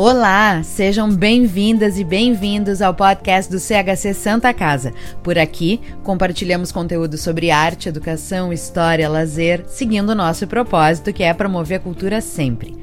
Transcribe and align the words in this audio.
Olá, 0.00 0.62
sejam 0.62 1.12
bem-vindas 1.12 1.98
e 1.98 2.04
bem-vindos 2.04 2.80
ao 2.80 2.94
podcast 2.94 3.50
do 3.50 3.58
CHC 3.58 4.14
Santa 4.14 4.54
Casa. 4.54 4.94
Por 5.24 5.36
aqui, 5.36 5.80
compartilhamos 6.04 6.70
conteúdo 6.70 7.18
sobre 7.18 7.50
arte, 7.50 7.88
educação, 7.88 8.52
história, 8.52 9.08
lazer, 9.08 9.64
seguindo 9.66 10.10
o 10.10 10.14
nosso 10.14 10.46
propósito, 10.46 11.12
que 11.12 11.24
é 11.24 11.34
promover 11.34 11.78
a 11.78 11.82
cultura 11.82 12.20
sempre. 12.20 12.76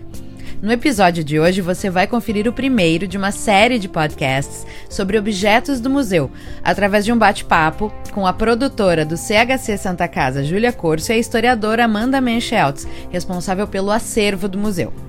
No 0.62 0.74
episódio 0.74 1.24
de 1.24 1.40
hoje, 1.40 1.62
você 1.62 1.90
vai 1.90 2.06
conferir 2.06 2.50
o 2.50 2.54
primeiro 2.54 3.08
de 3.08 3.18
uma 3.18 3.32
série 3.32 3.80
de 3.80 3.88
podcasts 3.88 4.68
sobre 4.90 5.18
objetos 5.18 5.80
do 5.80 5.90
museu, 5.90 6.30
através 6.66 7.06
de 7.06 7.14
um 7.14 7.18
bate-papo 7.18 7.94
com 8.12 8.28
a 8.28 8.34
produtora 8.34 9.06
do 9.06 9.16
CHC 9.16 9.78
Santa 9.78 10.06
Casa, 10.10 10.44
Júlia 10.44 10.74
Corso, 10.74 11.14
e 11.14 11.16
a 11.16 11.18
historiadora 11.18 11.86
Amanda 11.86 12.20
Mencheltz, 12.20 12.86
responsável 13.10 13.66
pelo 13.66 13.90
acervo 13.90 14.50
do 14.50 14.58
museu. 14.58 15.05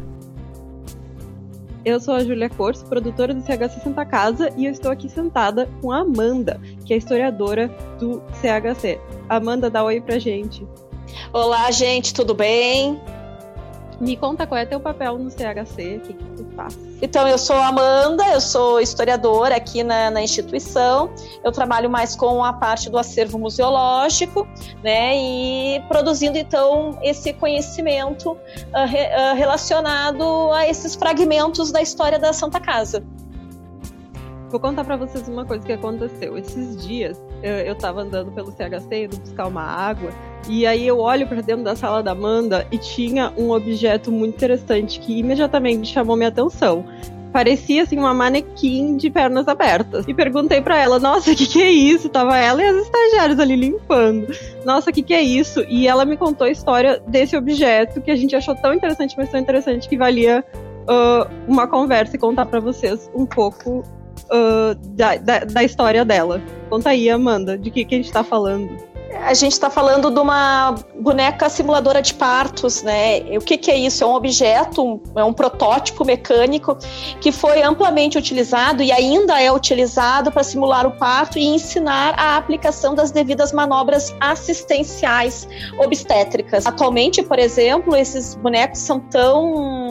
Eu 1.86 2.00
sou 2.00 2.14
a 2.14 2.24
Júlia 2.24 2.50
Corso, 2.50 2.84
produtora 2.86 3.32
do 3.32 3.40
CHC 3.42 3.80
Santa 3.80 4.04
Casa, 4.04 4.52
e 4.56 4.66
eu 4.66 4.72
estou 4.72 4.90
aqui 4.90 5.08
sentada 5.08 5.68
com 5.80 5.92
a 5.92 6.00
Amanda, 6.00 6.60
que 6.84 6.92
é 6.92 6.96
historiadora 6.96 7.68
do 7.96 8.20
CHC. 8.40 8.98
Amanda, 9.28 9.70
dá 9.70 9.84
um 9.84 9.86
oi 9.86 10.00
pra 10.00 10.18
gente. 10.18 10.66
Olá, 11.32 11.70
gente, 11.70 12.12
tudo 12.12 12.34
bem? 12.34 13.00
Me 14.00 14.16
conta 14.16 14.46
qual 14.46 14.58
é 14.58 14.66
teu 14.66 14.78
papel 14.78 15.16
no 15.18 15.30
CHC, 15.30 15.96
o 15.96 16.00
que, 16.00 16.12
que 16.12 16.24
tu 16.36 16.46
faz? 16.54 16.78
Então, 17.00 17.26
eu 17.26 17.38
sou 17.38 17.56
Amanda, 17.56 18.24
eu 18.28 18.40
sou 18.40 18.80
historiadora 18.80 19.56
aqui 19.56 19.82
na, 19.82 20.10
na, 20.10 20.22
instituição. 20.22 21.10
Eu 21.42 21.50
trabalho 21.52 21.88
mais 21.88 22.14
com 22.14 22.44
a 22.44 22.52
parte 22.52 22.90
do 22.90 22.98
acervo 22.98 23.38
museológico, 23.38 24.46
né, 24.82 25.16
e 25.16 25.80
produzindo 25.88 26.36
então 26.36 26.98
esse 27.02 27.32
conhecimento 27.32 28.32
uh, 28.32 28.86
re, 28.86 28.98
uh, 28.98 29.34
relacionado 29.34 30.52
a 30.52 30.66
esses 30.66 30.94
fragmentos 30.94 31.70
da 31.70 31.80
história 31.80 32.18
da 32.18 32.32
Santa 32.32 32.60
Casa. 32.60 33.02
Vou 34.50 34.60
contar 34.60 34.84
para 34.84 34.96
vocês 34.96 35.28
uma 35.28 35.44
coisa 35.44 35.66
que 35.66 35.72
aconteceu. 35.72 36.38
Esses 36.38 36.86
dias 36.86 37.20
eu 37.42 37.72
estava 37.72 38.02
andando 38.02 38.30
pelo 38.32 38.50
CHC, 38.50 39.04
indo 39.04 39.18
buscar 39.18 39.46
uma 39.46 39.62
água, 39.62 40.10
e 40.48 40.66
aí 40.66 40.86
eu 40.86 40.98
olho 40.98 41.26
para 41.26 41.40
dentro 41.40 41.64
da 41.64 41.74
sala 41.74 42.02
da 42.02 42.12
Amanda 42.12 42.66
e 42.70 42.78
tinha 42.78 43.32
um 43.36 43.50
objeto 43.50 44.10
muito 44.10 44.36
interessante 44.36 45.00
que 45.00 45.18
imediatamente 45.18 45.92
chamou 45.92 46.16
minha 46.16 46.28
atenção. 46.28 46.84
Parecia 47.32 47.82
assim 47.82 47.98
uma 47.98 48.14
manequim 48.14 48.96
de 48.96 49.10
pernas 49.10 49.46
abertas. 49.46 50.06
E 50.08 50.14
perguntei 50.14 50.62
para 50.62 50.78
ela: 50.78 50.98
"Nossa, 50.98 51.32
o 51.32 51.36
que 51.36 51.46
que 51.46 51.62
é 51.62 51.70
isso?" 51.70 52.08
Tava 52.08 52.36
ela 52.36 52.62
e 52.62 52.64
as 52.64 52.76
estagiárias 52.76 53.38
ali 53.38 53.56
limpando. 53.56 54.28
"Nossa, 54.64 54.90
o 54.90 54.92
que 54.92 55.02
que 55.02 55.12
é 55.12 55.20
isso?" 55.20 55.60
E 55.68 55.86
ela 55.86 56.04
me 56.04 56.16
contou 56.16 56.46
a 56.46 56.50
história 56.50 57.02
desse 57.06 57.36
objeto 57.36 58.00
que 58.00 58.10
a 58.10 58.16
gente 58.16 58.34
achou 58.34 58.54
tão 58.54 58.72
interessante, 58.72 59.14
mas 59.18 59.30
tão 59.30 59.38
interessante 59.38 59.88
que 59.88 59.98
valia 59.98 60.42
uh, 60.88 61.30
uma 61.46 61.66
conversa 61.66 62.16
e 62.16 62.18
contar 62.18 62.46
para 62.46 62.60
vocês 62.60 63.10
um 63.14 63.26
pouco 63.26 63.82
uh, 64.30 64.74
da, 64.94 65.16
da, 65.16 65.38
da, 65.40 65.64
história 65.64 66.04
dela. 66.04 66.42
Conta 66.68 66.90
aí, 66.90 67.08
Amanda, 67.08 67.56
de 67.56 67.70
que, 67.70 67.84
que 67.84 67.94
a 67.94 67.98
gente 67.98 68.06
está 68.06 68.24
falando. 68.24 68.68
A 69.24 69.32
gente 69.32 69.52
está 69.52 69.70
falando 69.70 70.10
de 70.10 70.18
uma 70.18 70.74
boneca 71.00 71.48
simuladora 71.48 72.02
de 72.02 72.12
partos, 72.12 72.82
né? 72.82 73.20
O 73.36 73.40
que, 73.40 73.56
que 73.56 73.70
é 73.70 73.78
isso? 73.78 74.04
É 74.04 74.06
um 74.06 74.14
objeto, 74.14 75.00
é 75.14 75.24
um 75.24 75.32
protótipo 75.32 76.04
mecânico 76.04 76.76
que 77.20 77.32
foi 77.32 77.62
amplamente 77.62 78.18
utilizado 78.18 78.82
e 78.82 78.92
ainda 78.92 79.40
é 79.40 79.50
utilizado 79.50 80.30
para 80.30 80.42
simular 80.42 80.86
o 80.86 80.90
parto 80.90 81.38
e 81.38 81.46
ensinar 81.46 82.14
a 82.18 82.36
aplicação 82.36 82.94
das 82.94 83.10
devidas 83.10 83.52
manobras 83.52 84.14
assistenciais 84.20 85.48
obstétricas. 85.78 86.66
Atualmente, 86.66 87.22
por 87.22 87.38
exemplo, 87.38 87.96
esses 87.96 88.34
bonecos 88.34 88.80
são 88.80 89.00
tão 89.00 89.85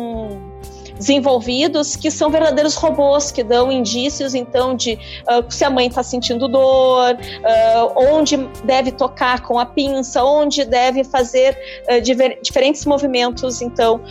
desenvolvidos 0.98 1.96
que 1.96 2.10
são 2.10 2.30
verdadeiros 2.30 2.76
robôs 2.76 3.32
que 3.32 3.44
dão 3.44 3.72
indícios 3.72 4.34
então 4.34 4.76
de 4.76 4.94
uh, 4.94 5.46
se 5.50 5.64
a 5.64 5.70
mãe 5.70 5.88
está 5.88 6.04
sentindo 6.04 6.48
dor, 6.48 7.14
uh, 7.14 8.14
onde 8.14 8.38
deve 8.64 8.92
tocar 8.92 9.42
com 9.42 9.60
a 9.60 9.66
pinça, 9.66 10.24
onde 10.24 10.66
deve 10.66 11.04
fazer 11.04 11.58
uh, 11.90 12.02
diver, 12.02 12.40
diferentes 12.42 12.86
movimentos 12.86 13.62
então 13.62 14.02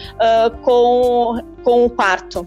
com, 0.63 1.41
com 1.63 1.85
o 1.85 1.91
parto 1.91 2.47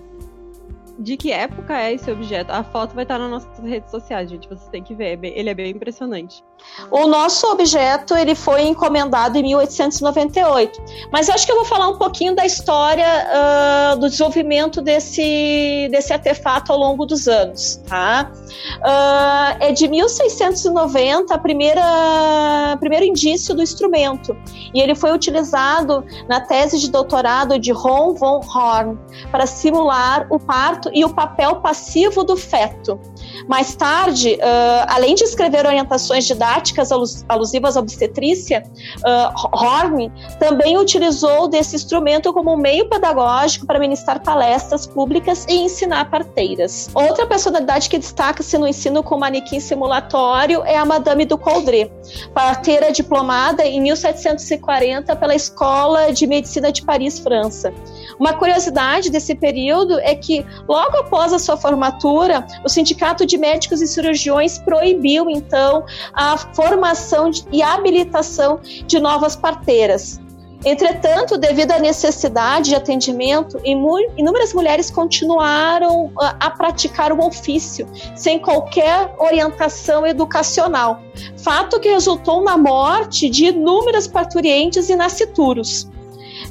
de 0.97 1.16
que 1.16 1.31
época 1.31 1.78
é 1.78 1.94
esse 1.94 2.09
objeto. 2.09 2.52
A 2.52 2.63
foto 2.63 2.96
vai 2.96 3.03
estar 3.03 3.19
nas 3.19 3.30
nossas 3.30 3.59
redes 3.63 3.91
sociais, 3.91 4.30
gente. 4.30 4.47
Vocês 4.47 4.69
têm 4.69 4.84
que 4.84 4.96
ver. 4.96 5.19
É 5.24 5.40
ele 5.40 5.50
é 5.50 5.53
bem 5.53 5.72
impressionante. 5.72 6.44
O 6.90 7.08
nosso 7.08 7.47
objeto 7.47 8.16
ele 8.16 8.34
foi 8.34 8.63
encomendado 8.63 9.38
em 9.38 9.44
1898. 9.44 10.81
Mas 11.12 11.30
acho 11.30 11.46
que 11.46 11.52
eu 11.52 11.56
vou 11.56 11.66
falar 11.66 11.88
um 11.90 11.97
pouquinho 11.97 12.36
da 12.36 12.46
história 12.46 13.06
uh, 13.06 14.00
do 14.00 14.09
desenvolvimento 14.09 14.81
desse, 14.81 15.88
desse 15.91 16.12
artefato 16.13 16.72
ao 16.72 16.80
longo 16.80 17.06
dos 17.06 17.28
anos. 17.28 17.78
Tá? 17.88 18.31
Uh, 18.80 19.57
é 19.63 19.72
de 19.72 19.88
1690 19.88 21.34
a 21.34 21.38
primeira 21.38 22.78
primeiro 22.80 23.06
indício 23.06 23.53
do 23.56 23.62
instrumento. 23.62 24.36
E 24.74 24.81
ele 24.81 24.96
foi 24.96 25.13
utilizado 25.13 26.03
na 26.28 26.41
tese 26.41 26.80
de 26.80 26.90
doutorado 26.90 27.59
de 27.59 27.72
Ron 27.72 28.13
von 28.13 28.41
Horn 28.41 28.97
para 29.31 29.46
simular 29.46 30.28
o 30.30 30.40
parto 30.40 30.87
e 30.94 31.03
o 31.03 31.09
papel 31.09 31.58
passivo 31.58 32.24
do 32.24 32.36
feto. 32.36 33.00
Mais 33.48 33.75
tarde, 33.75 34.36
uh, 34.36 34.86
além 34.88 35.16
de 35.16 35.24
escrever 35.24 35.66
orientações 35.66 36.25
didáticas 36.25 36.92
alusivas 37.28 37.78
à 37.78 37.80
obstetrícia, 37.80 38.64
uh, 39.00 39.48
Horn 39.53 40.12
também 40.40 40.78
utilizou 40.78 41.48
desse 41.48 41.75
instrumento 41.75 42.34
como 42.34 42.53
um 42.53 42.58
meio 42.58 42.90
pedagógico 42.90 43.66
para 43.66 43.80
ministrar 43.80 44.22
palestras 44.22 44.86
públicas 44.86 45.46
e 45.48 45.56
ensinar 45.56 46.09
parteiras. 46.09 46.90
Outra 46.94 47.25
personalidade 47.25 47.90
que 47.90 47.98
destaca-se 47.98 48.58
no 48.58 48.68
ensino 48.68 49.04
com 49.04 49.18
manequim 49.18 49.59
simulatório 49.59 50.64
é 50.64 50.75
a 50.78 50.86
Madame 50.86 51.25
du 51.25 51.38
Coldre, 51.38 51.92
parteira 52.34 52.92
diplomada 52.92 53.66
em 53.66 53.81
1740 53.81 55.16
pela 55.16 55.36
Escola 55.36 56.12
de 56.12 56.25
Medicina 56.28 56.72
de 56.72 56.84
Paris, 56.84 57.19
França. 57.19 57.74
Uma 58.19 58.34
curiosidade 58.34 59.09
desse 59.09 59.36
período 59.36 60.00
é 60.00 60.16
que, 60.16 60.46
logo 60.78 60.98
após 60.98 61.34
a 61.34 61.40
sua 61.40 61.58
formatura, 61.58 62.46
o 62.64 62.70
Sindicato 62.70 63.26
de 63.26 63.36
Médicos 63.36 63.82
e 63.82 63.88
Cirurgiões 63.88 64.60
proibiu, 64.60 65.28
então, 65.28 65.84
a 66.14 66.38
formação 66.38 67.32
e 67.52 67.64
habilitação 67.64 68.60
de 68.86 69.00
novas 69.00 69.36
parteiras. 69.36 70.20
Entretanto, 70.64 71.38
devido 71.38 71.72
à 71.72 71.80
necessidade 71.80 72.70
de 72.70 72.76
atendimento, 72.76 73.60
inúmeras 73.64 74.54
mulheres 74.54 74.92
continuaram 74.92 76.12
a, 76.18 76.50
praticar 76.50 77.12
o 77.12 77.26
ofício 77.26 77.88
sem 78.16 78.40
qualquer 78.40 79.16
orientação 79.18 80.06
educacional, 80.06 81.02
fato 81.38 81.80
que 81.80 81.90
resultou 81.90 82.44
na 82.44 82.58
morte 82.58 83.30
de 83.30 83.46
inúmeras 83.46 84.08
parturientes 84.08 84.90
e 84.90 84.96
nascituros. 84.96 85.88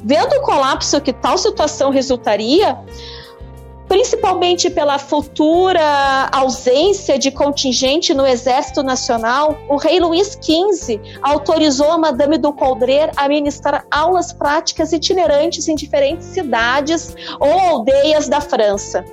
Vendo 0.03 0.33
o 0.33 0.41
colapso 0.41 1.01
que 1.01 1.13
tal 1.13 1.37
situação 1.37 1.91
resultaria, 1.91 2.77
principalmente 3.87 4.69
pela 4.69 4.99
futura 4.99 6.29
ausência 6.31 7.17
de 7.17 7.31
contingente 7.31 8.13
no 8.13 8.25
Exército 8.25 8.83
Nacional, 8.83 9.57
o 9.69 9.77
rei 9.77 9.99
Luís 9.99 10.37
XV 10.41 10.99
autorizou 11.21 11.91
a 11.91 11.97
Madame 11.97 12.37
do 12.37 12.51
Coldrer 12.51 13.11
a 13.15 13.27
ministrar 13.27 13.85
aulas 13.89 14.33
práticas 14.33 14.91
itinerantes 14.91 15.67
em 15.67 15.75
diferentes 15.75 16.27
cidades 16.27 17.15
ou 17.39 17.51
aldeias 17.51 18.27
da 18.27 18.41
França. 18.41 19.05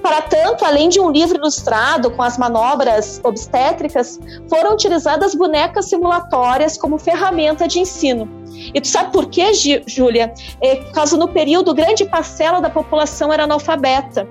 Para 0.00 0.22
tanto, 0.22 0.64
além 0.64 0.88
de 0.88 1.00
um 1.00 1.10
livro 1.10 1.38
ilustrado 1.38 2.10
com 2.12 2.22
as 2.22 2.38
manobras 2.38 3.20
obstétricas, 3.24 4.18
foram 4.48 4.74
utilizadas 4.74 5.34
bonecas 5.34 5.88
simulatórias 5.88 6.78
como 6.78 6.98
ferramenta 6.98 7.66
de 7.66 7.80
ensino. 7.80 8.37
E 8.74 8.80
tu 8.80 8.88
sabe 8.88 9.12
por 9.12 9.26
quê, 9.26 9.52
Júlia? 9.86 10.32
É, 10.60 10.76
por 10.76 10.92
causa 10.92 11.16
no 11.16 11.28
período, 11.28 11.74
grande 11.74 12.04
parcela 12.04 12.60
da 12.60 12.70
população 12.70 13.32
era 13.32 13.44
analfabeta. 13.44 14.28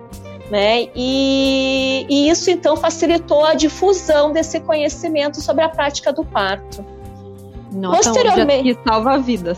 Né? 0.49 0.87
E, 0.95 2.05
e 2.09 2.29
isso 2.29 2.49
então 2.49 2.77
facilitou 2.77 3.43
a 3.43 3.53
difusão 3.53 4.31
desse 4.31 4.61
conhecimento 4.61 5.41
sobre 5.41 5.63
a 5.63 5.69
prática 5.69 6.13
do 6.13 6.23
parto. 6.23 6.85
Nossa, 7.71 8.11
Posteriormente, 8.11 8.75
que 8.75 8.89
salva 8.89 9.17
vidas. 9.19 9.57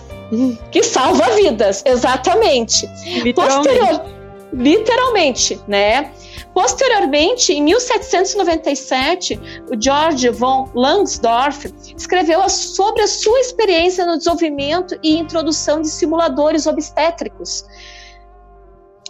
Que 0.72 0.84
salva 0.84 1.30
vidas, 1.36 1.84
exatamente. 1.86 2.88
Literalmente. 3.24 3.80
Posterior, 3.80 4.06
literalmente, 4.52 5.60
né? 5.68 6.12
Posteriormente, 6.60 7.54
em 7.54 7.64
1797, 7.64 9.40
o 9.72 9.82
George 9.82 10.28
von 10.28 10.68
Langsdorff 10.76 11.74
escreveu 11.96 12.50
sobre 12.50 13.02
a 13.02 13.08
sua 13.08 13.40
experiência 13.40 14.06
no 14.06 14.18
desenvolvimento 14.18 15.00
e 15.02 15.18
introdução 15.18 15.82
de 15.82 15.88
simuladores 15.88 16.68
obstétricos 16.68 17.64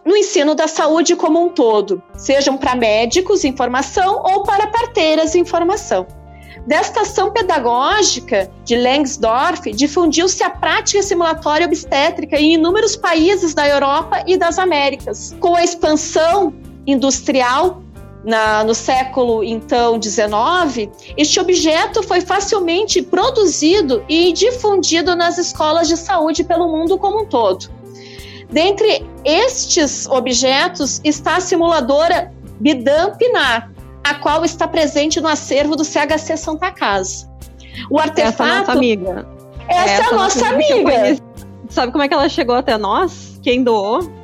no 0.05 0.15
ensino 0.15 0.53
da 0.53 0.67
saúde 0.67 1.15
como 1.15 1.43
um 1.43 1.49
todo, 1.49 2.03
sejam 2.15 2.55
para 2.55 2.75
médicos 2.75 3.43
em 3.43 3.57
formação 3.57 4.21
ou 4.23 4.43
para 4.43 4.67
parteiras 4.67 5.33
em 5.33 5.43
formação. 5.43 6.05
Desta 6.67 7.01
ação 7.01 7.31
pedagógica 7.31 8.51
de 8.63 8.75
Langsdorff, 8.75 9.71
difundiu-se 9.71 10.43
a 10.43 10.51
prática 10.51 11.01
simulatória 11.01 11.65
obstétrica 11.65 12.39
em 12.39 12.53
inúmeros 12.53 12.95
países 12.95 13.55
da 13.55 13.67
Europa 13.67 14.23
e 14.27 14.37
das 14.37 14.59
Américas. 14.59 15.35
Com 15.39 15.55
a 15.55 15.63
expansão 15.63 16.53
industrial 16.91 17.81
na, 18.23 18.63
no 18.63 18.73
século 18.73 19.43
então 19.43 19.97
19, 19.97 20.91
este 21.17 21.39
objeto 21.39 22.03
foi 22.03 22.21
facilmente 22.21 23.01
produzido 23.01 24.03
e 24.09 24.33
difundido 24.33 25.15
nas 25.15 25.37
escolas 25.37 25.87
de 25.87 25.95
saúde 25.95 26.43
pelo 26.43 26.67
mundo 26.67 26.97
como 26.97 27.21
um 27.21 27.25
todo. 27.25 27.69
Dentre 28.49 29.05
estes 29.23 30.07
objetos 30.07 30.99
está 31.03 31.37
a 31.37 31.39
simuladora 31.39 32.33
Bidam 32.59 33.15
Pinar, 33.15 33.71
a 34.03 34.15
qual 34.15 34.43
está 34.43 34.67
presente 34.67 35.21
no 35.21 35.27
acervo 35.27 35.75
do 35.75 35.85
CHC 35.85 36.35
Santa 36.35 36.71
Casa. 36.71 37.29
O 37.89 37.99
artefato. 37.99 38.43
Essa 38.43 38.43
é 38.43 38.47
a 38.47 38.57
nossa 38.57 38.71
amiga. 38.71 39.27
Essa, 39.67 39.89
essa 39.91 40.01
é 40.01 40.05
a 40.05 40.17
nossa 40.17 40.47
amiga. 40.47 41.23
Sabe 41.69 41.91
como 41.91 42.03
é 42.03 42.07
que 42.07 42.13
ela 42.13 42.27
chegou 42.27 42.55
até 42.55 42.77
nós? 42.77 43.39
Quem 43.43 43.63
doou? 43.63 44.18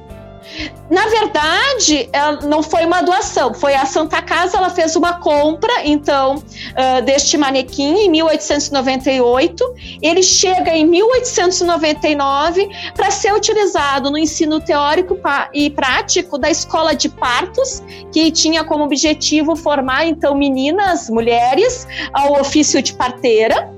Na 0.90 1.08
verdade, 1.08 2.10
não 2.44 2.62
foi 2.62 2.86
uma 2.86 3.02
doação, 3.02 3.54
foi 3.54 3.74
a 3.74 3.86
Santa 3.86 4.22
Casa, 4.22 4.58
ela 4.58 4.70
fez 4.70 4.96
uma 4.96 5.20
compra, 5.20 5.72
então, 5.84 6.36
uh, 6.36 7.02
deste 7.04 7.38
manequim 7.38 7.96
em 8.06 8.10
1898. 8.10 9.76
Ele 10.02 10.22
chega 10.22 10.72
em 10.72 10.86
1899 10.86 12.70
para 12.96 13.10
ser 13.12 13.34
utilizado 13.34 14.12
no 14.12 14.18
ensino 14.18 14.60
teórico 14.60 15.18
e 15.54 15.70
prático 15.70 16.38
da 16.38 16.50
escola 16.50 16.96
de 16.96 17.10
partos, 17.10 17.84
que 18.12 18.32
tinha 18.32 18.64
como 18.64 18.84
objetivo 18.84 19.56
formar, 19.56 20.06
então, 20.06 20.36
meninas, 20.36 21.10
mulheres, 21.10 21.88
ao 22.14 22.40
ofício 22.40 22.82
de 22.82 22.94
parteira 22.94 23.74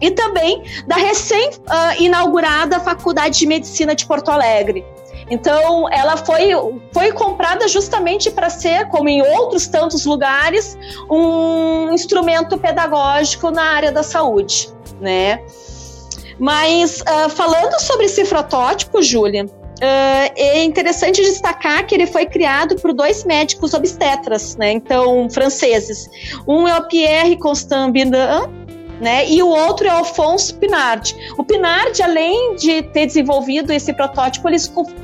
e 0.00 0.10
também 0.10 0.62
da 0.86 0.96
recém-inaugurada 0.96 2.76
ah, 2.76 2.80
Faculdade 2.80 3.40
de 3.40 3.46
Medicina 3.46 3.94
de 3.94 4.06
Porto 4.06 4.30
Alegre. 4.30 4.84
Então, 5.30 5.88
ela 5.90 6.16
foi, 6.16 6.50
foi 6.92 7.12
comprada 7.12 7.68
justamente 7.68 8.30
para 8.30 8.48
ser, 8.48 8.88
como 8.88 9.08
em 9.08 9.22
outros 9.22 9.66
tantos 9.66 10.04
lugares, 10.06 10.76
um 11.10 11.92
instrumento 11.92 12.56
pedagógico 12.58 13.50
na 13.50 13.62
área 13.62 13.92
da 13.92 14.02
saúde, 14.02 14.70
né? 15.00 15.40
Mas, 16.38 17.00
uh, 17.00 17.28
falando 17.30 17.78
sobre 17.80 18.06
esse 18.06 18.24
protótipo, 18.24 19.02
Júlia, 19.02 19.46
Uh, 19.78 20.26
é 20.34 20.64
interessante 20.64 21.22
destacar 21.22 21.86
que 21.86 21.94
ele 21.94 22.06
foi 22.06 22.26
criado 22.26 22.74
por 22.80 22.92
dois 22.92 23.22
médicos 23.24 23.74
obstetras, 23.74 24.56
né? 24.56 24.72
Então, 24.72 25.30
franceses. 25.30 26.10
Um 26.48 26.66
é 26.66 26.76
o 26.76 26.88
Pierre 26.88 27.36
Constant 27.36 27.92
Binan 27.92 28.57
né? 29.00 29.28
E 29.28 29.42
o 29.42 29.48
outro 29.48 29.86
é 29.86 29.92
o 29.92 29.98
Alfonso 29.98 30.54
Pinard. 30.56 31.14
O 31.36 31.44
Pinard, 31.44 32.00
além 32.02 32.56
de 32.56 32.82
ter 32.82 33.06
desenvolvido 33.06 33.72
esse 33.72 33.92
protótipo, 33.92 34.48
ele, 34.48 34.56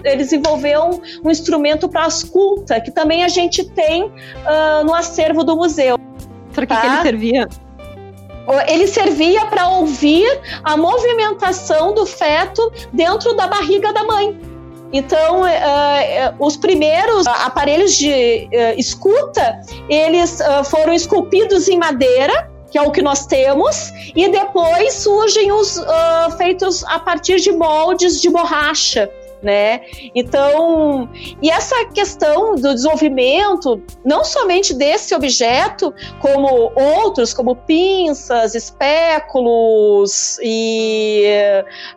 ele 0.05 0.17
desenvolveu 0.17 0.83
um, 0.83 1.29
um 1.29 1.31
instrumento 1.31 1.89
para 1.89 2.07
escuta, 2.07 2.81
que 2.81 2.91
também 2.91 3.25
a 3.25 3.29
gente 3.29 3.65
tem 3.65 4.05
uh, 4.05 4.85
no 4.85 4.95
acervo 4.95 5.45
do 5.45 5.57
museu. 5.57 5.97
Para 6.53 6.67
que, 6.67 6.75
tá? 6.75 6.81
que 6.81 6.87
ele 6.87 7.03
servia? 7.03 7.49
Ele 8.69 8.87
servia 8.87 9.47
para 9.47 9.69
ouvir 9.69 10.29
a 10.63 10.77
movimentação 10.77 11.95
do 11.95 12.05
feto 12.05 12.71
dentro 12.93 13.35
da 13.35 13.47
barriga 13.47 13.93
da 13.93 14.05
mãe. 14.05 14.39
Então, 14.93 15.41
uh, 15.41 15.45
uh, 15.45 16.47
os 16.47 16.57
primeiros 16.57 17.27
aparelhos 17.27 17.97
de 17.97 18.49
uh, 18.53 18.79
escuta, 18.79 19.61
eles 19.89 20.39
foram 20.67 20.93
esculpidos 20.93 21.69
em 21.69 21.77
madeira, 21.77 22.49
que 22.75 22.79
é 22.79 22.83
o 22.83 22.91
que 22.91 23.01
nós 23.01 23.25
temos, 23.25 23.93
e 24.17 24.29
depois 24.29 24.95
surgem 24.95 25.53
os 25.53 25.77
uh, 25.77 26.37
feitos 26.37 26.83
a 26.83 26.99
partir 26.99 27.37
de 27.37 27.53
moldes 27.53 28.21
de 28.21 28.29
borracha 28.29 29.09
né? 29.45 29.83
Então, 30.15 31.09
e 31.43 31.51
essa 31.51 31.85
questão 31.93 32.55
do 32.55 32.75
desenvolvimento, 32.75 33.81
não 34.03 34.25
somente 34.25 34.73
desse 34.73 35.15
objeto, 35.15 35.95
como 36.19 36.73
outros, 36.75 37.35
como 37.35 37.55
pinças, 37.55 38.55
espéculos 38.55 40.39
e 40.43 41.27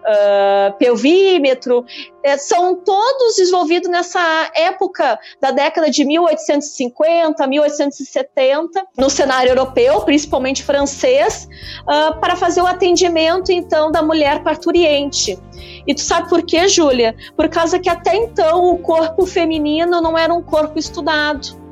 uh, 0.03 0.77
pelvímetro, 0.77 1.85
é, 2.27 2.37
são 2.37 2.75
todos 2.75 3.37
desenvolvidos 3.37 3.89
nessa 3.89 4.51
época 4.53 5.17
da 5.39 5.51
década 5.51 5.89
de 5.89 6.03
1850, 6.03 7.47
1870, 7.47 8.85
no 8.97 9.09
cenário 9.09 9.51
europeu, 9.51 10.01
principalmente 10.01 10.61
francês, 10.61 11.47
uh, 11.83 12.19
para 12.19 12.35
fazer 12.35 12.61
o 12.61 12.67
atendimento, 12.67 13.49
então, 13.51 13.89
da 13.89 14.01
mulher 14.01 14.43
parturiente. 14.43 15.39
E 15.87 15.95
tu 15.95 16.01
sabe 16.01 16.27
por 16.27 16.43
quê, 16.43 16.67
Júlia? 16.67 17.15
Por 17.35 17.47
causa 17.47 17.79
que 17.79 17.89
até 17.89 18.17
então 18.17 18.73
o 18.73 18.77
corpo 18.79 19.25
feminino 19.25 20.01
não 20.01 20.17
era 20.17 20.33
um 20.33 20.41
corpo 20.41 20.77
estudado. 20.77 21.65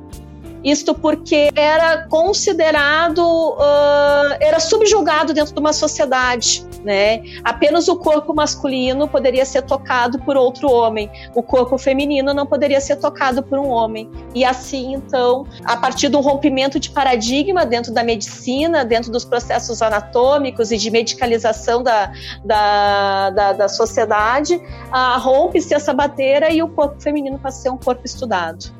Isto 0.63 0.95
porque 0.95 1.51
era 1.53 2.07
considerado, 2.07 3.19
uh, 3.19 4.37
era 4.39 4.59
subjugado 4.59 5.33
dentro 5.33 5.53
de 5.53 5.59
uma 5.59 5.73
sociedade, 5.73 6.65
né? 6.85 7.23
Apenas 7.43 7.87
o 7.87 7.97
corpo 7.97 8.33
masculino 8.33 9.07
poderia 9.07 9.43
ser 9.43 9.63
tocado 9.63 10.19
por 10.19 10.37
outro 10.37 10.71
homem, 10.71 11.09
o 11.33 11.41
corpo 11.41 11.77
feminino 11.77 12.33
não 12.33 12.45
poderia 12.45 12.79
ser 12.79 12.97
tocado 12.97 13.41
por 13.41 13.57
um 13.57 13.69
homem. 13.69 14.09
E 14.35 14.45
assim, 14.45 14.93
então, 14.93 15.47
a 15.65 15.75
partir 15.75 16.09
do 16.09 16.19
rompimento 16.21 16.79
de 16.79 16.91
paradigma 16.91 17.65
dentro 17.65 17.91
da 17.91 18.03
medicina, 18.03 18.85
dentro 18.85 19.11
dos 19.11 19.25
processos 19.25 19.81
anatômicos 19.81 20.71
e 20.71 20.77
de 20.77 20.91
medicalização 20.91 21.81
da, 21.81 22.13
da, 22.43 23.29
da, 23.31 23.53
da 23.53 23.67
sociedade, 23.67 24.61
rompe-se 25.19 25.73
essa 25.73 25.93
bateira 25.93 26.53
e 26.53 26.61
o 26.61 26.67
corpo 26.67 27.01
feminino 27.01 27.39
passa 27.39 27.59
a 27.59 27.61
ser 27.63 27.69
um 27.71 27.77
corpo 27.77 28.05
estudado. 28.05 28.71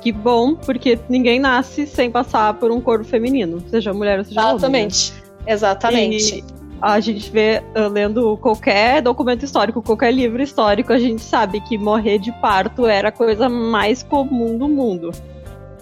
Que 0.00 0.12
bom, 0.12 0.54
porque 0.54 0.98
ninguém 1.08 1.38
nasce 1.38 1.86
sem 1.86 2.10
passar 2.10 2.54
por 2.54 2.70
um 2.70 2.80
corpo 2.80 3.04
feminino, 3.04 3.62
seja 3.70 3.92
mulher 3.92 4.18
ou 4.18 4.24
seja 4.24 4.40
Exatamente. 4.40 5.12
homem. 5.12 5.22
Né? 5.46 5.52
Exatamente. 5.52 6.61
A 6.82 6.98
gente 6.98 7.30
vê, 7.30 7.62
uh, 7.76 7.88
lendo 7.88 8.36
qualquer 8.38 9.00
documento 9.00 9.44
histórico, 9.44 9.80
qualquer 9.80 10.12
livro 10.12 10.42
histórico, 10.42 10.92
a 10.92 10.98
gente 10.98 11.22
sabe 11.22 11.60
que 11.60 11.78
morrer 11.78 12.18
de 12.18 12.32
parto 12.32 12.86
era 12.86 13.10
a 13.10 13.12
coisa 13.12 13.48
mais 13.48 14.02
comum 14.02 14.58
do 14.58 14.68
mundo. 14.68 15.12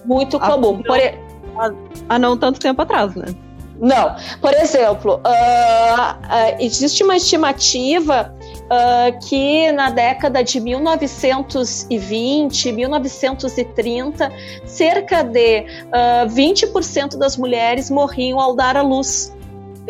Muito 0.05 0.38
comum. 0.38 0.82
Por... 0.82 0.99
Há, 1.56 1.73
há 2.06 2.19
não 2.19 2.37
tanto 2.37 2.61
tempo 2.61 2.82
atrás, 2.82 3.14
né? 3.14 3.35
Não. 3.81 4.14
Por 4.43 4.52
exemplo, 4.52 5.14
uh, 5.14 5.20
uh, 5.20 6.56
existe 6.61 7.02
uma 7.02 7.17
estimativa 7.17 8.35
uh, 8.67 9.19
que 9.26 9.73
na 9.73 9.88
década 9.88 10.44
de 10.44 10.61
1920, 10.61 12.73
1930, 12.73 14.30
cerca 14.66 15.23
de 15.23 15.61
uh, 15.61 16.28
20% 16.28 17.16
das 17.16 17.38
mulheres 17.38 17.88
morriam 17.90 18.38
ao 18.38 18.54
dar 18.54 18.76
à 18.76 18.83
luz. 18.83 19.33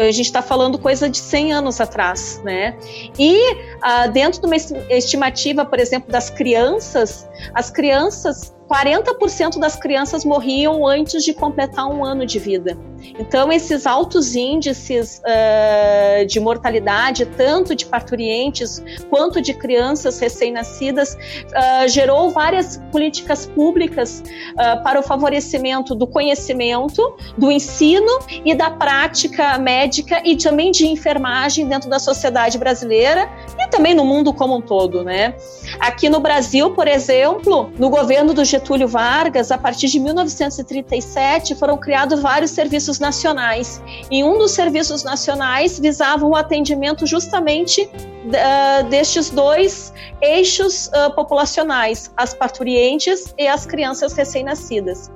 A 0.00 0.10
gente 0.10 0.26
está 0.26 0.40
falando 0.40 0.78
coisa 0.78 1.08
de 1.08 1.18
100 1.18 1.52
anos 1.52 1.80
atrás, 1.80 2.40
né? 2.42 2.76
E 3.18 3.52
uh, 3.54 4.10
dentro 4.12 4.40
de 4.40 4.46
uma 4.46 4.56
estimativa, 4.56 5.64
por 5.64 5.78
exemplo, 5.78 6.10
das 6.10 6.30
crianças, 6.30 7.28
as 7.54 7.70
crianças 7.70 8.54
40% 8.70 9.58
das 9.58 9.74
crianças 9.74 10.24
morriam 10.24 10.86
antes 10.86 11.24
de 11.24 11.34
completar 11.34 11.86
um 11.88 12.04
ano 12.04 12.24
de 12.24 12.38
vida. 12.38 12.78
Então, 13.18 13.50
esses 13.50 13.86
altos 13.86 14.36
índices 14.36 15.20
uh, 15.20 16.26
de 16.26 16.38
mortalidade, 16.38 17.24
tanto 17.24 17.74
de 17.74 17.86
parturientes 17.86 18.82
quanto 19.08 19.40
de 19.40 19.54
crianças 19.54 20.20
recém-nascidas, 20.20 21.14
uh, 21.14 21.88
gerou 21.88 22.30
várias 22.30 22.80
políticas 22.92 23.46
públicas 23.46 24.22
uh, 24.52 24.82
para 24.82 25.00
o 25.00 25.02
favorecimento 25.02 25.94
do 25.94 26.06
conhecimento, 26.06 27.16
do 27.36 27.50
ensino 27.50 28.20
e 28.44 28.54
da 28.54 28.70
prática 28.70 29.58
médica 29.58 30.22
e 30.24 30.36
também 30.36 30.70
de 30.70 30.86
enfermagem 30.86 31.66
dentro 31.66 31.88
da 31.88 31.98
sociedade 31.98 32.58
brasileira 32.58 33.28
e 33.58 33.68
também 33.68 33.94
no 33.94 34.04
mundo 34.04 34.32
como 34.32 34.56
um 34.56 34.60
todo, 34.60 35.02
né? 35.02 35.34
Aqui 35.78 36.08
no 36.08 36.20
Brasil, 36.20 36.70
por 36.72 36.86
exemplo, 36.86 37.72
no 37.78 37.88
governo 37.88 38.34
do 38.34 38.44
Vargas, 38.86 39.50
a 39.50 39.58
partir 39.58 39.88
de 39.88 39.98
1937, 39.98 41.54
foram 41.54 41.76
criados 41.76 42.20
vários 42.20 42.50
serviços 42.50 42.98
nacionais. 42.98 43.82
E 44.10 44.22
um 44.22 44.38
dos 44.38 44.52
serviços 44.52 45.02
nacionais 45.02 45.78
visava 45.78 46.26
o 46.26 46.34
atendimento 46.34 47.06
justamente 47.06 47.82
uh, 47.82 48.88
destes 48.88 49.30
dois 49.30 49.92
eixos 50.20 50.88
uh, 50.88 51.14
populacionais, 51.14 52.10
as 52.16 52.34
parturientes 52.34 53.34
e 53.38 53.46
as 53.46 53.66
crianças 53.66 54.12
recém-nascidas. 54.12 55.10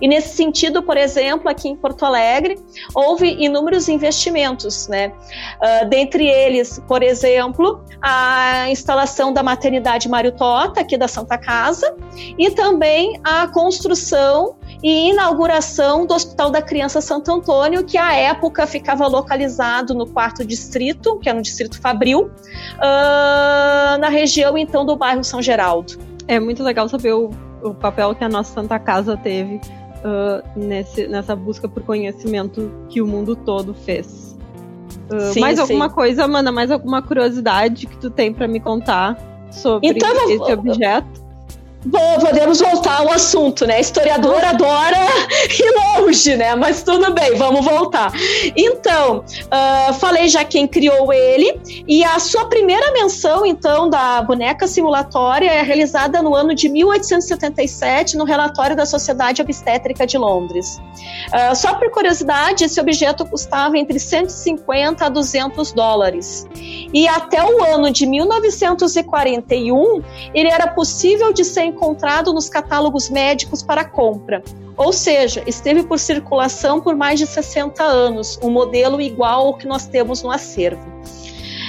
E 0.00 0.08
nesse 0.08 0.36
sentido, 0.36 0.82
por 0.82 0.96
exemplo, 0.96 1.48
aqui 1.48 1.68
em 1.68 1.76
Porto 1.76 2.04
Alegre, 2.04 2.58
houve 2.94 3.28
inúmeros 3.38 3.88
investimentos, 3.88 4.88
né? 4.88 5.12
Uh, 5.62 5.88
dentre 5.88 6.26
eles, 6.26 6.82
por 6.86 7.02
exemplo, 7.02 7.82
a 8.02 8.68
instalação 8.70 9.32
da 9.32 9.42
maternidade 9.42 10.08
Mário 10.08 10.32
Tota, 10.32 10.80
aqui 10.80 10.98
da 10.98 11.08
Santa 11.08 11.38
Casa, 11.38 11.96
e 12.38 12.50
também 12.50 13.20
a 13.24 13.46
construção 13.48 14.56
e 14.82 15.10
inauguração 15.10 16.06
do 16.06 16.14
Hospital 16.14 16.50
da 16.50 16.60
Criança 16.60 17.00
Santo 17.00 17.32
Antônio, 17.32 17.84
que 17.84 17.96
à 17.96 18.14
época 18.14 18.66
ficava 18.66 19.06
localizado 19.06 19.94
no 19.94 20.06
quarto 20.06 20.44
distrito, 20.44 21.18
que 21.18 21.28
é 21.28 21.32
no 21.32 21.42
distrito 21.42 21.80
Fabril, 21.80 22.30
uh, 22.76 23.98
na 23.98 24.08
região 24.08 24.56
então 24.58 24.84
do 24.84 24.96
bairro 24.96 25.24
São 25.24 25.40
Geraldo. 25.40 25.94
É 26.28 26.40
muito 26.40 26.62
legal 26.62 26.88
saber 26.88 27.12
o, 27.12 27.30
o 27.70 27.74
papel 27.74 28.14
que 28.14 28.24
a 28.24 28.28
nossa 28.28 28.54
Santa 28.54 28.78
Casa 28.78 29.16
teve 29.16 29.56
uh, 29.56 30.58
nesse, 30.58 31.06
nessa 31.08 31.34
busca 31.34 31.68
por 31.68 31.82
conhecimento 31.82 32.70
que 32.88 33.00
o 33.00 33.06
mundo 33.06 33.34
todo 33.34 33.74
fez. 33.74 34.36
Uh, 35.12 35.32
sim, 35.32 35.40
mais 35.40 35.56
sim. 35.56 35.62
alguma 35.62 35.90
coisa, 35.90 36.24
Amanda? 36.24 36.50
Mais 36.50 36.70
alguma 36.70 37.02
curiosidade 37.02 37.86
que 37.86 37.96
tu 37.96 38.10
tem 38.10 38.32
para 38.32 38.48
me 38.48 38.60
contar 38.60 39.16
sobre 39.50 39.88
então, 39.88 40.30
esse 40.30 40.52
objeto? 40.52 41.25
Bom, 41.86 42.18
podemos 42.18 42.58
voltar 42.58 42.98
ao 42.98 43.12
assunto, 43.12 43.64
né? 43.64 43.80
Historiador 43.80 44.44
adora 44.44 44.96
ir 45.48 46.00
longe, 46.00 46.36
né? 46.36 46.52
Mas 46.56 46.82
tudo 46.82 47.14
bem, 47.14 47.36
vamos 47.36 47.64
voltar. 47.64 48.12
Então, 48.56 49.18
uh, 49.18 49.94
falei 49.94 50.26
já 50.26 50.44
quem 50.44 50.66
criou 50.66 51.12
ele, 51.12 51.60
e 51.86 52.02
a 52.02 52.18
sua 52.18 52.46
primeira 52.46 52.90
menção, 52.92 53.46
então, 53.46 53.88
da 53.88 54.20
boneca 54.20 54.66
simulatória 54.66 55.48
é 55.48 55.62
realizada 55.62 56.20
no 56.20 56.34
ano 56.34 56.56
de 56.56 56.68
1877, 56.68 58.16
no 58.16 58.24
relatório 58.24 58.74
da 58.74 58.84
Sociedade 58.84 59.40
Obstétrica 59.40 60.04
de 60.04 60.18
Londres. 60.18 60.80
Uh, 61.28 61.54
só 61.54 61.74
por 61.74 61.88
curiosidade, 61.92 62.64
esse 62.64 62.80
objeto 62.80 63.24
custava 63.24 63.78
entre 63.78 64.00
150 64.00 65.06
a 65.06 65.08
200 65.08 65.72
dólares. 65.72 66.48
E 66.92 67.06
até 67.06 67.44
o 67.44 67.62
ano 67.62 67.92
de 67.92 68.06
1941, 68.06 70.02
ele 70.34 70.48
era 70.48 70.66
possível 70.66 71.32
de 71.32 71.44
ser 71.44 71.75
encontrado 71.76 72.32
nos 72.32 72.48
catálogos 72.48 73.10
médicos 73.10 73.62
para 73.62 73.84
compra. 73.84 74.42
Ou 74.76 74.92
seja, 74.92 75.42
esteve 75.46 75.82
por 75.82 75.98
circulação 75.98 76.80
por 76.80 76.96
mais 76.96 77.18
de 77.18 77.26
60 77.26 77.82
anos, 77.82 78.38
um 78.42 78.50
modelo 78.50 79.00
igual 79.00 79.48
ao 79.48 79.54
que 79.54 79.66
nós 79.66 79.86
temos 79.86 80.22
no 80.22 80.30
acervo. 80.30 80.84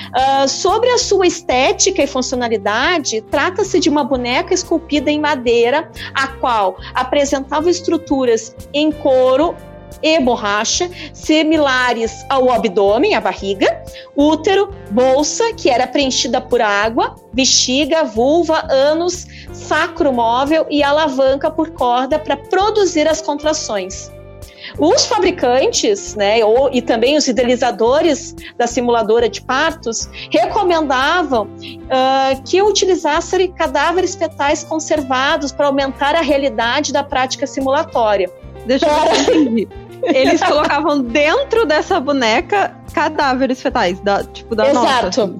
Uh, 0.08 0.48
sobre 0.48 0.90
a 0.90 0.98
sua 0.98 1.28
estética 1.28 2.02
e 2.02 2.08
funcionalidade, 2.08 3.22
trata-se 3.22 3.78
de 3.80 3.90
uma 3.90 4.06
boneca 4.06 4.54
esculpida 4.54 5.12
em 5.12 5.20
madeira, 5.20 5.92
a 6.14 6.28
qual 6.28 6.78
apresentava 6.94 7.70
estruturas 7.70 8.56
em 8.74 8.92
couro 8.92 9.56
e 10.02 10.20
borracha, 10.20 10.90
similares 11.14 12.26
ao 12.30 12.52
abdômen, 12.52 13.16
a 13.16 13.22
barriga, 13.22 13.84
útero, 14.16 14.74
bolsa, 14.92 15.54
que 15.54 15.70
era 15.70 15.88
preenchida 15.88 16.40
por 16.40 16.62
água, 16.62 17.16
bexiga, 17.34 18.04
vulva, 18.04 18.68
ânus, 18.70 19.26
sacro 19.52 20.14
móvel 20.14 20.66
e 20.70 20.84
alavanca 20.84 21.50
por 21.50 21.72
corda 21.72 22.20
para 22.20 22.38
produzir 22.38 23.08
as 23.08 23.22
contrações. 23.22 24.12
Os 24.78 25.06
fabricantes, 25.06 26.16
né, 26.16 26.44
ou, 26.44 26.70
e 26.74 26.82
também 26.82 27.16
os 27.16 27.28
idealizadores 27.28 28.36
da 28.58 28.68
simuladora 28.68 29.30
de 29.30 29.42
partos 29.42 30.10
recomendavam 30.30 31.46
uh, 31.46 32.44
que 32.44 32.62
utilizassem 32.62 33.52
cadáveres 33.54 34.16
fetais 34.16 34.64
conservados 34.64 35.52
para 35.52 35.68
aumentar 35.68 36.16
a 36.16 36.22
realidade 36.22 36.92
da 36.92 37.04
prática 37.04 37.48
simulatória. 37.48 38.30
Deixa 38.68 38.86
eu 38.86 39.36
entender. 39.36 39.68
Eles 40.04 40.42
colocavam 40.44 41.02
dentro 41.02 41.66
dessa 41.66 42.00
boneca 42.00 42.76
cadáveres 42.94 43.62
fetais, 43.62 44.00
da, 44.00 44.24
tipo 44.24 44.56
da 44.56 44.70
Exato. 44.70 45.06
nossa. 45.06 45.36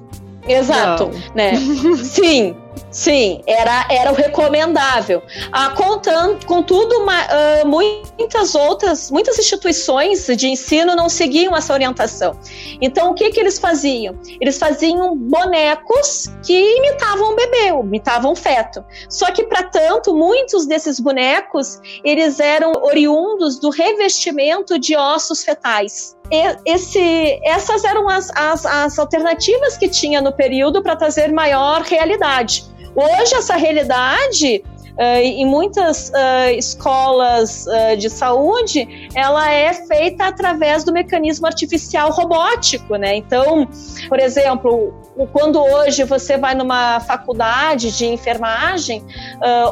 Exato. 0.48 0.88
Exato, 0.88 1.10
né? 1.34 1.52
Sim. 2.02 2.56
Sim, 2.90 3.42
era, 3.46 3.86
era 3.90 4.12
o 4.12 4.14
recomendável. 4.14 5.22
Ah, 5.52 5.70
contando, 5.70 6.44
contudo, 6.46 6.96
uma, 6.96 7.22
uh, 7.22 7.66
muitas 7.66 8.54
outras, 8.54 9.10
muitas 9.10 9.38
instituições 9.38 10.26
de 10.26 10.48
ensino 10.48 10.94
não 10.94 11.08
seguiam 11.08 11.56
essa 11.56 11.72
orientação. 11.72 12.38
Então, 12.80 13.10
o 13.10 13.14
que, 13.14 13.30
que 13.30 13.40
eles 13.40 13.58
faziam? 13.58 14.18
Eles 14.40 14.58
faziam 14.58 15.16
bonecos 15.16 16.28
que 16.44 16.76
imitavam 16.76 17.32
um 17.32 17.36
bebê, 17.36 17.68
imitavam 17.68 18.32
um 18.32 18.36
feto. 18.36 18.84
Só 19.08 19.30
que, 19.32 19.44
para 19.44 19.64
tanto, 19.64 20.14
muitos 20.14 20.66
desses 20.66 20.98
bonecos, 20.98 21.80
eles 22.04 22.40
eram 22.40 22.72
oriundos 22.82 23.58
do 23.58 23.70
revestimento 23.70 24.78
de 24.78 24.96
ossos 24.96 25.44
fetais. 25.44 26.16
Esse, 26.64 27.40
essas 27.42 27.84
eram 27.84 28.08
as, 28.08 28.30
as, 28.34 28.66
as 28.66 28.98
alternativas 28.98 29.76
que 29.76 29.88
tinha 29.88 30.20
no 30.20 30.32
período 30.32 30.82
para 30.82 30.94
trazer 30.94 31.32
maior 31.32 31.82
realidade. 31.82 32.64
Hoje, 32.94 33.34
essa 33.34 33.56
realidade 33.56 34.62
Uh, 34.98 35.22
em 35.22 35.46
muitas 35.46 36.08
uh, 36.08 36.50
escolas 36.56 37.66
uh, 37.66 37.96
de 37.96 38.10
saúde, 38.10 39.08
ela 39.14 39.48
é 39.48 39.72
feita 39.72 40.24
através 40.24 40.82
do 40.82 40.92
mecanismo 40.92 41.46
artificial 41.46 42.10
robótico, 42.10 42.96
né? 42.96 43.14
Então, 43.14 43.68
por 44.08 44.18
exemplo, 44.18 44.92
quando 45.32 45.62
hoje 45.62 46.02
você 46.02 46.36
vai 46.36 46.56
numa 46.56 46.98
faculdade 46.98 47.96
de 47.96 48.06
enfermagem 48.06 49.04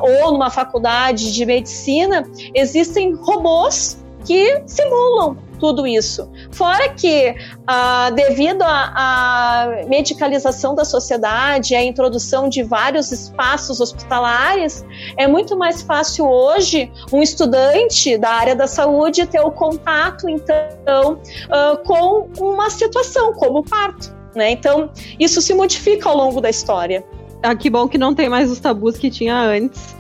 ou 0.01 0.31
numa 0.31 0.49
faculdade 0.49 1.35
de 1.35 1.45
medicina, 1.45 2.23
existem 2.55 3.13
robôs 3.15 3.99
que 4.25 4.63
simulam 4.65 5.37
tudo 5.59 5.87
isso. 5.87 6.31
Fora 6.51 6.89
que, 6.91 7.35
ah, 7.67 8.11
devido 8.11 8.63
à 8.63 9.85
medicalização 9.89 10.75
da 10.75 10.85
sociedade, 10.85 11.75
à 11.75 11.83
introdução 11.83 12.49
de 12.49 12.63
vários 12.63 13.13
espaços 13.13 13.81
hospitalares, 13.81 14.85
é 15.17 15.27
muito 15.27 15.57
mais 15.57 15.83
fácil 15.83 16.27
hoje 16.27 16.91
um 17.13 17.23
estudante 17.23 18.17
da 18.19 18.31
área 18.31 18.55
da 18.55 18.67
saúde 18.67 19.27
ter 19.27 19.41
o 19.41 19.51
contato, 19.51 20.29
então, 20.29 21.21
ah, 21.51 21.79
com 21.85 22.29
uma 22.39 22.71
situação 22.71 23.33
como 23.35 23.61
o 23.61 23.63
parto. 23.65 24.15
Né? 24.35 24.51
Então, 24.51 24.91
isso 25.19 25.41
se 25.41 25.55
modifica 25.55 26.09
ao 26.09 26.17
longo 26.17 26.41
da 26.41 26.51
história. 26.51 27.03
Ah, 27.43 27.55
que 27.55 27.71
bom 27.71 27.89
que 27.89 27.97
não 27.97 28.15
tem 28.15 28.29
mais 28.29 28.51
os 28.51 28.61
tabus 28.61 28.97
que 28.97 29.11
tinha 29.11 29.39
antes 29.41 29.95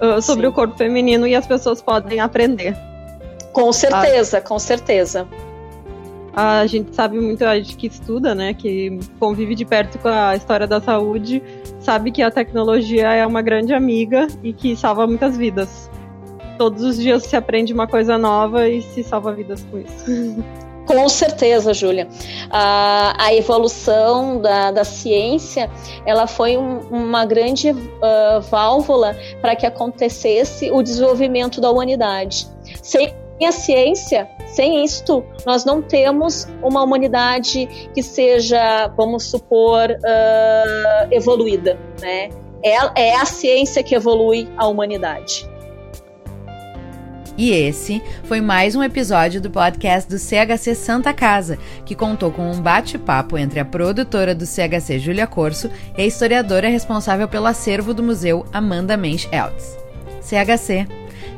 uh, 0.00 0.20
sobre 0.20 0.46
Sim. 0.46 0.50
o 0.50 0.52
corpo 0.52 0.76
feminino 0.76 1.26
e 1.26 1.34
as 1.34 1.46
pessoas 1.46 1.80
podem 1.80 2.20
aprender. 2.20 2.76
Com 3.58 3.72
certeza, 3.72 4.38
a, 4.38 4.40
com 4.40 4.56
certeza. 4.56 5.26
A 6.32 6.64
gente 6.66 6.94
sabe 6.94 7.18
muito, 7.18 7.44
a 7.44 7.56
gente 7.56 7.76
que 7.76 7.88
estuda, 7.88 8.32
né, 8.32 8.54
que 8.54 9.00
convive 9.18 9.56
de 9.56 9.64
perto 9.64 9.98
com 9.98 10.06
a 10.06 10.36
história 10.36 10.64
da 10.64 10.80
saúde, 10.80 11.42
sabe 11.80 12.12
que 12.12 12.22
a 12.22 12.30
tecnologia 12.30 13.12
é 13.12 13.26
uma 13.26 13.42
grande 13.42 13.74
amiga 13.74 14.28
e 14.44 14.52
que 14.52 14.76
salva 14.76 15.08
muitas 15.08 15.36
vidas. 15.36 15.90
Todos 16.56 16.84
os 16.84 16.96
dias 16.96 17.24
se 17.24 17.34
aprende 17.34 17.72
uma 17.72 17.88
coisa 17.88 18.16
nova 18.16 18.68
e 18.68 18.80
se 18.80 19.02
salva 19.02 19.32
vidas 19.32 19.66
com 19.68 19.78
isso. 19.78 20.36
Com 20.86 21.06
certeza, 21.06 21.74
Júlia. 21.74 22.08
A, 22.50 23.26
a 23.26 23.34
evolução 23.34 24.40
da, 24.40 24.70
da 24.70 24.84
ciência, 24.84 25.70
ela 26.06 26.26
foi 26.26 26.56
um, 26.56 26.78
uma 26.90 27.26
grande 27.26 27.72
uh, 27.72 28.40
válvula 28.48 29.14
para 29.42 29.54
que 29.54 29.66
acontecesse 29.66 30.70
o 30.70 30.82
desenvolvimento 30.82 31.60
da 31.60 31.70
humanidade. 31.70 32.48
Sem 33.38 33.46
a 33.46 33.52
ciência, 33.52 34.28
sem 34.46 34.84
isto, 34.84 35.24
nós 35.46 35.64
não 35.64 35.80
temos 35.80 36.48
uma 36.60 36.82
humanidade 36.82 37.66
que 37.94 38.02
seja, 38.02 38.88
vamos 38.96 39.24
supor, 39.24 39.90
uh, 39.90 41.12
evoluída, 41.12 41.78
né? 42.00 42.30
É, 42.64 43.10
é 43.10 43.16
a 43.16 43.24
ciência 43.24 43.80
que 43.84 43.94
evolui 43.94 44.48
a 44.56 44.66
humanidade. 44.66 45.48
E 47.36 47.52
esse 47.52 48.02
foi 48.24 48.40
mais 48.40 48.74
um 48.74 48.82
episódio 48.82 49.40
do 49.40 49.48
podcast 49.48 50.10
do 50.10 50.18
CHC 50.18 50.74
Santa 50.74 51.14
Casa, 51.14 51.56
que 51.84 51.94
contou 51.94 52.32
com 52.32 52.50
um 52.50 52.60
bate-papo 52.60 53.38
entre 53.38 53.60
a 53.60 53.64
produtora 53.64 54.34
do 54.34 54.44
CHC 54.44 54.98
Júlia 54.98 55.28
Corso 55.28 55.70
e 55.96 56.02
a 56.02 56.04
historiadora 56.04 56.66
responsável 56.66 57.28
pelo 57.28 57.46
acervo 57.46 57.94
do 57.94 58.02
museu 58.02 58.44
Amanda 58.52 58.96
Mensch 58.96 59.28
Eltz. 59.30 59.78
CHC 60.20 60.88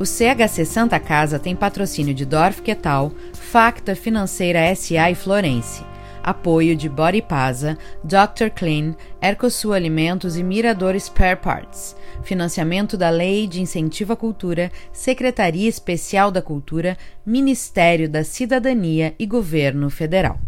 O 0.00 0.06
CHC 0.06 0.64
Santa 0.64 1.00
Casa 1.00 1.40
tem 1.40 1.56
patrocínio 1.56 2.14
de 2.14 2.24
Dorf 2.24 2.62
Quetal, 2.62 3.10
Facta 3.32 3.96
Financeira 3.96 4.72
SA 4.74 5.10
e 5.10 5.14
Florence. 5.14 5.82
Apoio 6.22 6.76
de 6.76 6.88
Body 6.88 7.22
Pasa, 7.22 7.76
Dr. 8.02 8.50
Clean, 8.54 8.94
Ercosul 9.20 9.72
Alimentos 9.72 10.36
e 10.36 10.42
Mirador 10.42 10.94
Spare 11.00 11.36
Parts. 11.36 11.96
Financiamento 12.22 12.96
da 12.96 13.10
Lei 13.10 13.46
de 13.46 13.60
Incentivo 13.60 14.12
à 14.12 14.16
Cultura, 14.16 14.70
Secretaria 14.92 15.68
Especial 15.68 16.30
da 16.30 16.42
Cultura, 16.42 16.96
Ministério 17.24 18.08
da 18.08 18.24
Cidadania 18.24 19.14
e 19.18 19.26
Governo 19.26 19.90
Federal. 19.90 20.47